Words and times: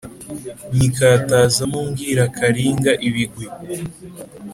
nyikatazamo 0.75 1.79
mbwira 1.87 2.23
Karinga 2.37 2.91
ibigwi. 3.07 3.45